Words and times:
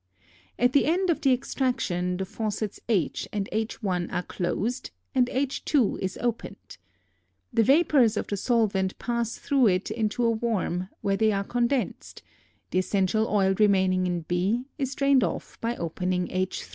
At 0.57 0.73
the 0.73 0.87
end 0.87 1.11
of 1.11 1.21
the 1.21 1.31
extraction 1.31 2.17
the 2.17 2.25
faucets 2.25 2.79
H 2.89 3.27
and 3.31 3.47
H_ 3.53 3.77
are 4.11 4.23
closed 4.23 4.89
and 5.13 5.27
H_, 5.27 5.99
is 5.99 6.17
opened. 6.19 6.77
The 7.53 7.61
vapors 7.61 8.17
of 8.17 8.25
the 8.25 8.35
solvent 8.35 8.97
pass 8.97 9.37
through 9.37 9.67
it 9.67 9.91
into 9.91 10.23
a 10.23 10.31
worm 10.31 10.89
where 11.01 11.17
they 11.17 11.31
are 11.31 11.43
condensed; 11.43 12.23
the 12.71 12.79
essential 12.79 13.27
oil 13.27 13.53
remaining 13.59 14.07
in 14.07 14.21
B 14.21 14.63
is 14.79 14.95
drained 14.95 15.23
off 15.23 15.61
by 15.61 15.75
opening 15.75 16.27
H_. 16.29 16.67